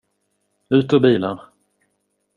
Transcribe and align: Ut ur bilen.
Ut 0.75 0.89
ur 0.95 1.01
bilen. 1.03 1.37